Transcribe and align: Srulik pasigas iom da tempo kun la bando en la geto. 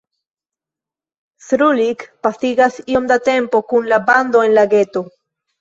Srulik 1.49 2.07
pasigas 2.27 2.81
iom 2.95 3.13
da 3.15 3.21
tempo 3.31 3.63
kun 3.73 3.93
la 3.93 4.03
bando 4.11 4.45
en 4.49 4.59
la 4.61 4.69
geto. 4.77 5.07